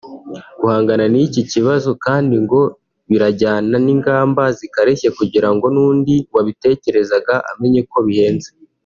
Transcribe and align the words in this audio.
Guhangana 0.59 1.05
n’iki 1.13 1.41
kibazo 1.51 1.89
kandi 2.05 2.35
ngo 2.45 2.61
birajyana 3.09 3.75
n’ingamba 3.85 4.43
zikarishye 4.57 5.09
kugira 5.17 5.49
ngo 5.53 5.65
n’undi 5.73 6.15
wabitekerezaga 6.33 7.35
amenye 7.53 7.81
ko 7.93 7.99
bihenze 8.07 8.49